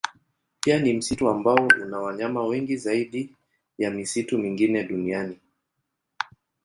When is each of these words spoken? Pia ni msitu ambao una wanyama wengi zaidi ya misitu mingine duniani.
Pia 0.63 0.79
ni 0.79 0.93
msitu 0.93 1.29
ambao 1.29 1.67
una 1.83 1.99
wanyama 1.99 2.43
wengi 2.43 2.77
zaidi 2.77 3.35
ya 3.77 3.91
misitu 3.91 4.37
mingine 4.37 4.83
duniani. 4.83 5.39